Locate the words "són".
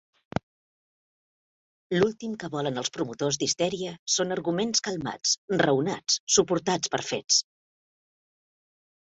4.15-4.37